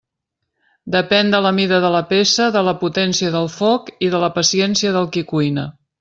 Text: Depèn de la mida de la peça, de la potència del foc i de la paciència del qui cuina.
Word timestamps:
Depèn 0.93 1.27
de 1.33 1.41
la 1.47 1.51
mida 1.57 1.77
de 1.83 1.91
la 1.95 1.99
peça, 2.13 2.47
de 2.55 2.63
la 2.69 2.73
potència 2.83 3.33
del 3.35 3.45
foc 3.57 3.91
i 4.07 4.09
de 4.15 4.23
la 4.23 4.31
paciència 4.39 4.95
del 4.97 5.07
qui 5.17 5.23
cuina. 5.33 5.67